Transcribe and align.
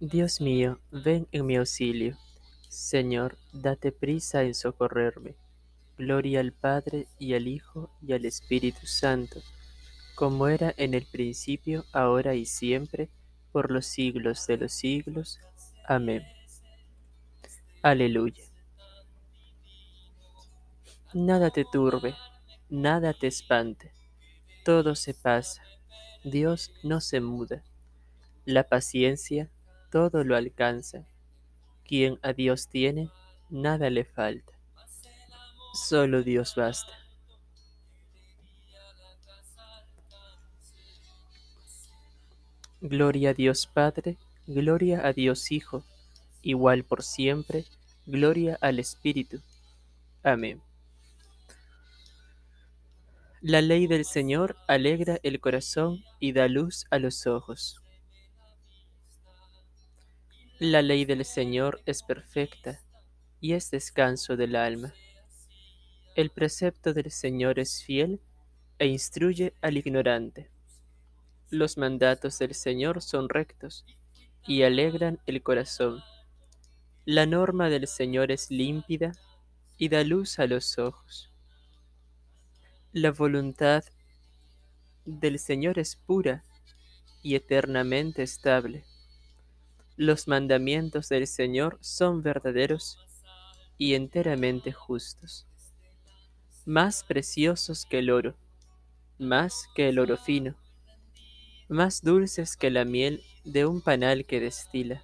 Dios 0.00 0.40
mío, 0.40 0.78
ven 0.92 1.26
en 1.32 1.44
mi 1.44 1.56
auxilio. 1.56 2.16
Señor, 2.68 3.36
date 3.52 3.90
prisa 3.90 4.44
en 4.44 4.54
socorrerme. 4.54 5.34
Gloria 5.96 6.38
al 6.38 6.52
Padre 6.52 7.08
y 7.18 7.34
al 7.34 7.48
Hijo 7.48 7.90
y 8.00 8.12
al 8.12 8.24
Espíritu 8.24 8.86
Santo, 8.86 9.40
como 10.14 10.46
era 10.46 10.72
en 10.76 10.94
el 10.94 11.04
principio, 11.04 11.84
ahora 11.92 12.36
y 12.36 12.46
siempre, 12.46 13.08
por 13.50 13.72
los 13.72 13.86
siglos 13.86 14.46
de 14.46 14.58
los 14.58 14.72
siglos. 14.72 15.40
Amén. 15.84 16.22
Aleluya. 17.82 18.44
Nada 21.12 21.50
te 21.50 21.64
turbe, 21.64 22.14
nada 22.68 23.14
te 23.14 23.26
espante, 23.26 23.90
todo 24.64 24.94
se 24.94 25.12
pasa, 25.12 25.60
Dios 26.22 26.70
no 26.84 27.00
se 27.00 27.20
muda. 27.20 27.64
La 28.44 28.62
paciencia 28.62 29.50
todo 29.90 30.24
lo 30.24 30.36
alcanza. 30.36 31.04
Quien 31.84 32.18
a 32.22 32.32
Dios 32.32 32.68
tiene, 32.68 33.10
nada 33.50 33.90
le 33.90 34.04
falta. 34.04 34.52
Solo 35.74 36.22
Dios 36.22 36.54
basta. 36.56 36.92
Gloria 42.80 43.30
a 43.30 43.34
Dios 43.34 43.66
Padre, 43.66 44.16
gloria 44.46 45.04
a 45.04 45.12
Dios 45.12 45.50
Hijo, 45.50 45.84
igual 46.42 46.84
por 46.84 47.02
siempre, 47.02 47.64
gloria 48.06 48.56
al 48.60 48.78
Espíritu. 48.78 49.40
Amén. 50.22 50.62
La 53.40 53.62
ley 53.62 53.86
del 53.86 54.04
Señor 54.04 54.56
alegra 54.66 55.18
el 55.22 55.40
corazón 55.40 56.04
y 56.18 56.32
da 56.32 56.48
luz 56.48 56.86
a 56.90 56.98
los 56.98 57.26
ojos. 57.26 57.80
La 60.60 60.82
ley 60.82 61.04
del 61.04 61.24
Señor 61.24 61.80
es 61.86 62.02
perfecta 62.02 62.80
y 63.40 63.52
es 63.52 63.70
descanso 63.70 64.36
del 64.36 64.56
alma. 64.56 64.92
El 66.16 66.30
precepto 66.30 66.92
del 66.92 67.12
Señor 67.12 67.60
es 67.60 67.84
fiel 67.84 68.20
e 68.80 68.88
instruye 68.88 69.54
al 69.62 69.76
ignorante. 69.76 70.50
Los 71.48 71.78
mandatos 71.78 72.40
del 72.40 72.54
Señor 72.54 73.02
son 73.02 73.28
rectos 73.28 73.86
y 74.48 74.64
alegran 74.64 75.20
el 75.26 75.44
corazón. 75.44 76.02
La 77.04 77.24
norma 77.24 77.68
del 77.68 77.86
Señor 77.86 78.32
es 78.32 78.50
límpida 78.50 79.12
y 79.76 79.90
da 79.90 80.02
luz 80.02 80.40
a 80.40 80.48
los 80.48 80.76
ojos. 80.76 81.32
La 82.92 83.12
voluntad 83.12 83.84
del 85.04 85.38
Señor 85.38 85.78
es 85.78 85.94
pura 85.94 86.42
y 87.22 87.36
eternamente 87.36 88.24
estable. 88.24 88.87
Los 90.00 90.28
mandamientos 90.28 91.08
del 91.08 91.26
Señor 91.26 91.76
son 91.80 92.22
verdaderos 92.22 92.98
y 93.78 93.94
enteramente 93.94 94.70
justos, 94.70 95.48
más 96.64 97.02
preciosos 97.02 97.84
que 97.84 97.98
el 97.98 98.10
oro, 98.10 98.36
más 99.18 99.66
que 99.74 99.88
el 99.88 99.98
oro 99.98 100.16
fino, 100.16 100.54
más 101.68 102.00
dulces 102.00 102.56
que 102.56 102.70
la 102.70 102.84
miel 102.84 103.24
de 103.44 103.66
un 103.66 103.80
panal 103.80 104.24
que 104.24 104.38
destila. 104.38 105.02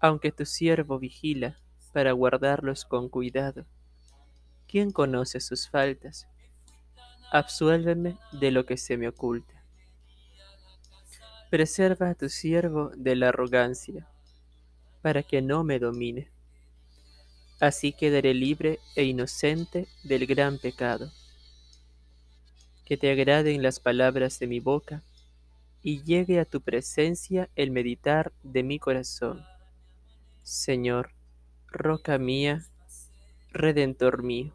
Aunque 0.00 0.32
tu 0.32 0.46
siervo 0.46 0.98
vigila 0.98 1.58
para 1.92 2.12
guardarlos 2.12 2.86
con 2.86 3.10
cuidado, 3.10 3.66
¿quién 4.66 4.92
conoce 4.92 5.40
sus 5.40 5.68
faltas? 5.68 6.26
Absuélveme 7.30 8.16
de 8.32 8.50
lo 8.50 8.64
que 8.64 8.78
se 8.78 8.96
me 8.96 9.08
oculta. 9.08 9.61
Preserva 11.52 12.08
a 12.08 12.14
tu 12.14 12.30
siervo 12.30 12.92
de 12.96 13.14
la 13.14 13.28
arrogancia, 13.28 14.08
para 15.02 15.22
que 15.22 15.42
no 15.42 15.64
me 15.64 15.78
domine. 15.78 16.30
Así 17.60 17.92
quedaré 17.92 18.32
libre 18.32 18.78
e 18.96 19.04
inocente 19.04 19.86
del 20.02 20.24
gran 20.24 20.58
pecado. 20.58 21.12
Que 22.86 22.96
te 22.96 23.10
agraden 23.10 23.62
las 23.62 23.80
palabras 23.80 24.38
de 24.38 24.46
mi 24.46 24.60
boca 24.60 25.02
y 25.82 26.02
llegue 26.02 26.40
a 26.40 26.46
tu 26.46 26.62
presencia 26.62 27.50
el 27.54 27.70
meditar 27.70 28.32
de 28.42 28.62
mi 28.62 28.78
corazón. 28.78 29.44
Señor, 30.42 31.10
roca 31.66 32.16
mía, 32.16 32.64
redentor 33.50 34.22
mío. 34.22 34.54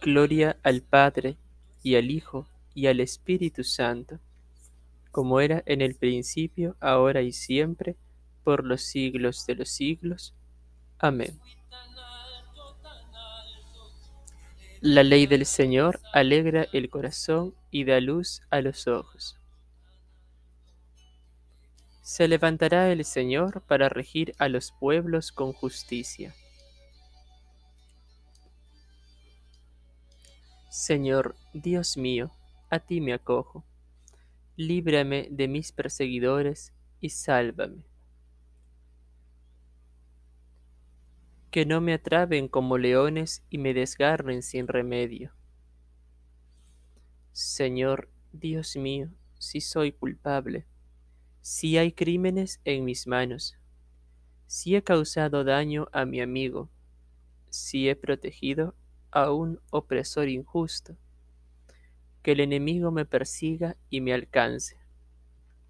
Gloria 0.00 0.56
al 0.62 0.82
Padre 0.82 1.36
y 1.84 1.94
al 1.94 2.10
Hijo, 2.10 2.48
y 2.74 2.88
al 2.88 2.98
Espíritu 2.98 3.62
Santo, 3.62 4.18
como 5.12 5.38
era 5.40 5.62
en 5.66 5.80
el 5.80 5.94
principio, 5.94 6.76
ahora 6.80 7.22
y 7.22 7.30
siempre, 7.30 7.94
por 8.42 8.64
los 8.64 8.82
siglos 8.82 9.46
de 9.46 9.54
los 9.54 9.68
siglos. 9.68 10.34
Amén. 10.98 11.38
La 14.80 15.02
ley 15.02 15.26
del 15.26 15.46
Señor 15.46 16.00
alegra 16.12 16.66
el 16.72 16.90
corazón 16.90 17.54
y 17.70 17.84
da 17.84 18.00
luz 18.00 18.42
a 18.50 18.60
los 18.60 18.88
ojos. 18.88 19.38
Se 22.02 22.28
levantará 22.28 22.90
el 22.90 23.04
Señor 23.04 23.62
para 23.62 23.88
regir 23.88 24.34
a 24.38 24.48
los 24.48 24.72
pueblos 24.72 25.32
con 25.32 25.52
justicia. 25.52 26.34
Señor, 30.74 31.36
Dios 31.52 31.96
mío, 31.96 32.32
a 32.68 32.80
ti 32.80 33.00
me 33.00 33.12
acojo. 33.12 33.64
Líbrame 34.56 35.28
de 35.30 35.46
mis 35.46 35.70
perseguidores 35.70 36.72
y 37.00 37.10
sálvame. 37.10 37.84
Que 41.52 41.64
no 41.64 41.80
me 41.80 41.94
atraven 41.94 42.48
como 42.48 42.76
leones 42.76 43.44
y 43.50 43.58
me 43.58 43.72
desgarren 43.72 44.42
sin 44.42 44.66
remedio. 44.66 45.32
Señor, 47.30 48.10
Dios 48.32 48.74
mío, 48.74 49.10
si 49.38 49.60
soy 49.60 49.92
culpable, 49.92 50.66
si 51.40 51.78
hay 51.78 51.92
crímenes 51.92 52.60
en 52.64 52.84
mis 52.84 53.06
manos, 53.06 53.56
si 54.48 54.74
he 54.74 54.82
causado 54.82 55.44
daño 55.44 55.86
a 55.92 56.04
mi 56.04 56.20
amigo, 56.20 56.68
si 57.48 57.88
he 57.88 57.94
protegido 57.94 58.74
a 59.14 59.30
un 59.30 59.60
opresor 59.70 60.28
injusto, 60.28 60.96
que 62.22 62.32
el 62.32 62.40
enemigo 62.40 62.90
me 62.90 63.06
persiga 63.06 63.76
y 63.88 64.00
me 64.00 64.12
alcance, 64.12 64.76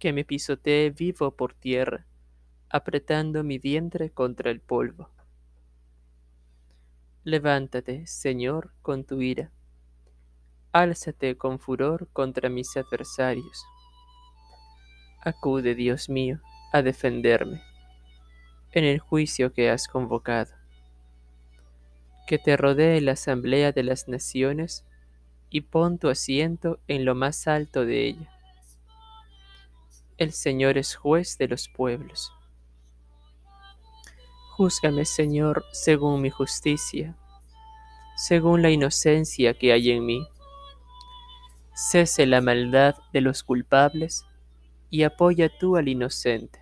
que 0.00 0.12
me 0.12 0.24
pisotee 0.24 0.90
vivo 0.90 1.30
por 1.36 1.54
tierra, 1.54 2.04
apretando 2.68 3.44
mi 3.44 3.58
vientre 3.58 4.10
contra 4.10 4.50
el 4.50 4.60
polvo. 4.60 5.08
Levántate, 7.22 8.06
Señor, 8.08 8.72
con 8.82 9.04
tu 9.04 9.22
ira. 9.22 9.52
Álzate 10.72 11.36
con 11.36 11.60
furor 11.60 12.08
contra 12.12 12.48
mis 12.48 12.76
adversarios. 12.76 13.64
Acude, 15.24 15.76
Dios 15.76 16.08
mío, 16.08 16.40
a 16.72 16.82
defenderme 16.82 17.62
en 18.72 18.84
el 18.84 18.98
juicio 18.98 19.52
que 19.52 19.70
has 19.70 19.86
convocado. 19.86 20.57
Que 22.28 22.38
te 22.38 22.58
rodee 22.58 23.00
la 23.00 23.12
asamblea 23.12 23.72
de 23.72 23.82
las 23.82 24.06
naciones 24.06 24.84
y 25.48 25.62
pon 25.62 25.96
tu 25.98 26.10
asiento 26.10 26.78
en 26.86 27.06
lo 27.06 27.14
más 27.14 27.48
alto 27.48 27.86
de 27.86 28.06
ella. 28.06 28.30
El 30.18 30.32
Señor 30.32 30.76
es 30.76 30.94
juez 30.94 31.38
de 31.38 31.48
los 31.48 31.70
pueblos. 31.70 32.30
Júzgame, 34.50 35.06
Señor, 35.06 35.64
según 35.72 36.20
mi 36.20 36.28
justicia, 36.28 37.16
según 38.14 38.60
la 38.60 38.70
inocencia 38.70 39.54
que 39.54 39.72
hay 39.72 39.92
en 39.92 40.04
mí. 40.04 40.28
Cese 41.72 42.26
la 42.26 42.42
maldad 42.42 42.96
de 43.12 43.22
los 43.22 43.42
culpables 43.42 44.26
y 44.90 45.04
apoya 45.04 45.48
tú 45.48 45.76
al 45.76 45.88
inocente. 45.88 46.60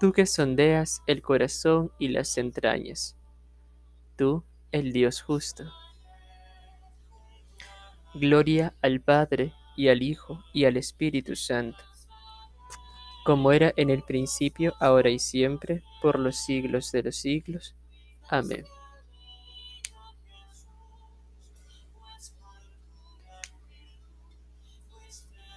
Tú 0.00 0.10
que 0.10 0.26
sondeas 0.26 1.02
el 1.06 1.22
corazón 1.22 1.92
y 2.00 2.08
las 2.08 2.36
entrañas. 2.36 3.17
Tú, 4.18 4.42
el 4.72 4.92
Dios 4.92 5.22
justo. 5.22 5.62
Gloria 8.14 8.74
al 8.82 9.00
Padre 9.00 9.52
y 9.76 9.90
al 9.90 10.02
Hijo 10.02 10.42
y 10.52 10.64
al 10.64 10.76
Espíritu 10.76 11.36
Santo, 11.36 11.78
como 13.24 13.52
era 13.52 13.72
en 13.76 13.90
el 13.90 14.02
principio, 14.02 14.74
ahora 14.80 15.08
y 15.10 15.20
siempre, 15.20 15.84
por 16.02 16.18
los 16.18 16.34
siglos 16.34 16.90
de 16.90 17.04
los 17.04 17.14
siglos. 17.14 17.76
Amén. 18.28 18.64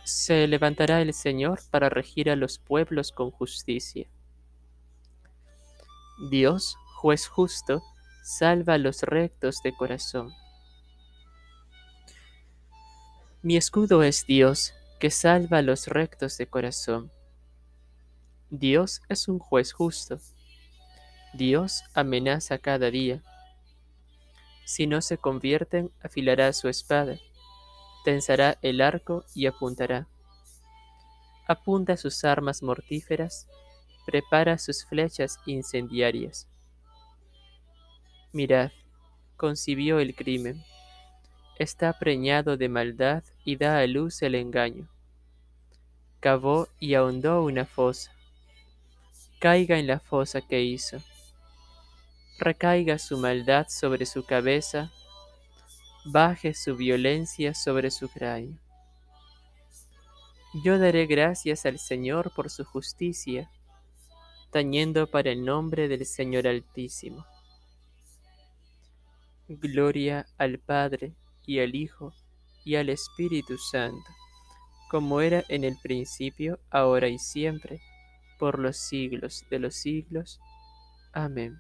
Se 0.03 0.45
levantará 0.45 1.01
el 1.01 1.15
Señor 1.15 1.61
para 1.71 1.89
regir 1.89 2.29
a 2.29 2.35
los 2.35 2.59
pueblos 2.59 3.11
con 3.11 3.31
justicia. 3.31 4.07
Dios, 6.29 6.77
juez 6.93 7.27
justo, 7.27 7.81
salva 8.21 8.75
a 8.75 8.77
los 8.77 9.03
rectos 9.03 9.61
de 9.63 9.73
corazón. 9.73 10.33
Mi 13.41 13.57
escudo 13.57 14.03
es 14.03 14.25
Dios, 14.27 14.73
que 14.99 15.09
salva 15.09 15.57
a 15.57 15.61
los 15.63 15.87
rectos 15.87 16.37
de 16.37 16.45
corazón. 16.45 17.11
Dios 18.51 19.01
es 19.09 19.27
un 19.27 19.39
juez 19.39 19.73
justo. 19.73 20.19
Dios 21.33 21.83
amenaza 21.95 22.59
cada 22.59 22.91
día. 22.91 23.23
Si 24.65 24.85
no 24.85 25.01
se 25.01 25.17
convierten, 25.17 25.91
afilará 26.03 26.53
su 26.53 26.69
espada, 26.69 27.17
tensará 28.05 28.59
el 28.61 28.81
arco 28.81 29.25
y 29.33 29.47
apuntará. 29.47 30.07
Apunta 31.47 31.97
sus 31.97 32.23
armas 32.23 32.61
mortíferas, 32.61 33.47
prepara 34.05 34.57
sus 34.59 34.85
flechas 34.85 35.39
incendiarias. 35.47 36.50
Mirad, 38.33 38.71
concibió 39.35 39.99
el 39.99 40.15
crimen, 40.15 40.63
está 41.57 41.99
preñado 41.99 42.55
de 42.55 42.69
maldad 42.69 43.23
y 43.43 43.57
da 43.57 43.79
a 43.79 43.87
luz 43.87 44.21
el 44.21 44.35
engaño. 44.35 44.87
Cavó 46.21 46.69
y 46.79 46.93
ahondó 46.93 47.43
una 47.43 47.65
fosa. 47.65 48.11
Caiga 49.39 49.79
en 49.79 49.87
la 49.87 49.99
fosa 49.99 50.39
que 50.39 50.61
hizo. 50.61 50.99
Recaiga 52.39 52.97
su 52.99 53.17
maldad 53.17 53.67
sobre 53.69 54.05
su 54.05 54.23
cabeza, 54.23 54.91
baje 56.05 56.53
su 56.53 56.77
violencia 56.77 57.53
sobre 57.53 57.91
su 57.91 58.07
cráneo. 58.07 58.57
Yo 60.63 60.79
daré 60.79 61.05
gracias 61.05 61.65
al 61.65 61.79
Señor 61.79 62.31
por 62.33 62.49
su 62.49 62.63
justicia, 62.63 63.51
tañendo 64.51 65.07
para 65.07 65.31
el 65.31 65.43
nombre 65.43 65.87
del 65.87 66.05
Señor 66.05 66.47
Altísimo. 66.47 67.25
Gloria 69.59 70.25
al 70.37 70.59
Padre, 70.59 71.13
y 71.45 71.59
al 71.59 71.75
Hijo, 71.75 72.13
y 72.63 72.75
al 72.75 72.89
Espíritu 72.89 73.57
Santo, 73.57 74.09
como 74.89 75.19
era 75.19 75.43
en 75.49 75.65
el 75.65 75.77
principio, 75.81 76.59
ahora 76.69 77.09
y 77.09 77.19
siempre, 77.19 77.81
por 78.39 78.59
los 78.59 78.77
siglos 78.77 79.43
de 79.49 79.59
los 79.59 79.75
siglos. 79.75 80.39
Amén. 81.11 81.59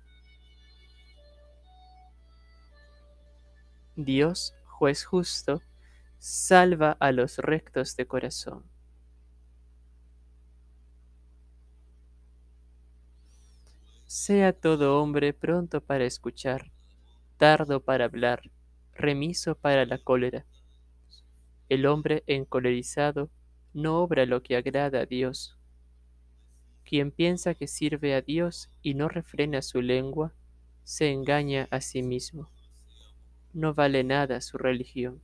Dios, 3.97 4.53
juez 4.67 5.03
justo, 5.03 5.61
salva 6.17 6.95
a 6.99 7.11
los 7.11 7.39
rectos 7.39 7.97
de 7.97 8.07
corazón. 8.07 8.63
Sea 14.05 14.53
todo 14.53 15.01
hombre 15.01 15.33
pronto 15.33 15.81
para 15.81 16.05
escuchar, 16.05 16.71
tardo 17.41 17.83
para 17.83 18.05
hablar, 18.05 18.51
remiso 18.93 19.55
para 19.55 19.87
la 19.87 19.97
cólera. 19.97 20.45
El 21.69 21.87
hombre 21.87 22.23
encolerizado 22.27 23.31
no 23.73 23.97
obra 23.97 24.27
lo 24.27 24.43
que 24.43 24.57
agrada 24.57 24.99
a 24.99 25.05
Dios. 25.07 25.57
Quien 26.83 27.09
piensa 27.09 27.55
que 27.55 27.65
sirve 27.65 28.13
a 28.13 28.21
Dios 28.21 28.69
y 28.83 28.93
no 28.93 29.09
refrena 29.09 29.63
su 29.63 29.81
lengua, 29.81 30.35
se 30.83 31.09
engaña 31.09 31.67
a 31.71 31.81
sí 31.81 32.03
mismo. 32.03 32.47
No 33.53 33.73
vale 33.73 34.03
nada 34.03 34.39
su 34.39 34.59
religión. 34.59 35.19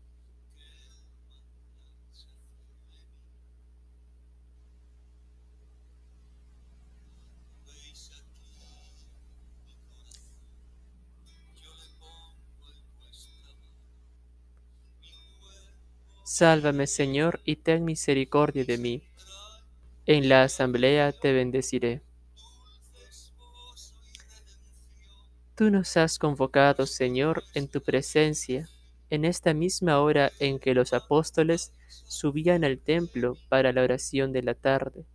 Sálvame, 16.28 16.88
Señor, 16.88 17.40
y 17.46 17.56
ten 17.56 17.86
misericordia 17.86 18.66
de 18.66 18.78
mí. 18.78 19.02
En 20.06 20.28
la 20.28 20.44
asamblea 20.44 21.14
te 21.14 21.32
bendeciré. 21.32 22.02
Tú 25.56 25.72
nos 25.72 25.96
has 25.96 26.20
convocado, 26.20 26.86
Señor, 26.86 27.46
en 27.54 27.70
tu 27.70 27.82
presencia, 27.82 28.68
en 29.10 29.24
esta 29.24 29.54
misma 29.54 30.02
hora 30.02 30.34
en 30.40 30.60
que 30.60 30.74
los 30.74 30.92
apóstoles 30.92 31.72
subían 31.88 32.66
al 32.66 32.78
templo 32.78 33.38
para 33.48 33.72
la 33.72 33.84
oración 33.84 34.34
de 34.34 34.44
la 34.44 34.54
tarde. 34.54 35.06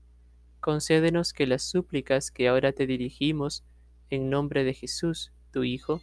Concédenos 0.60 1.34
que 1.34 1.46
las 1.46 1.62
súplicas 1.62 2.30
que 2.30 2.48
ahora 2.48 2.72
te 2.72 2.86
dirigimos 2.86 3.64
en 4.08 4.30
nombre 4.30 4.64
de 4.64 4.72
Jesús, 4.72 5.30
tu 5.52 5.62
Hijo, 5.62 6.00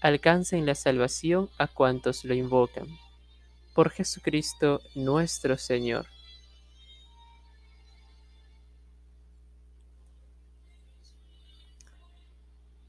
alcancen 0.00 0.64
la 0.64 0.76
salvación 0.76 1.50
a 1.58 1.66
cuantos 1.66 2.24
lo 2.24 2.34
invocan 2.34 2.86
por 3.74 3.90
Jesucristo 3.90 4.80
nuestro 4.94 5.58
Señor. 5.58 6.06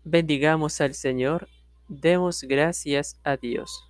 Bendigamos 0.04 0.80
al 0.82 0.94
Señor, 0.94 1.50
demos 1.88 2.44
gracias 2.44 3.20
a 3.24 3.38
Dios. 3.38 3.90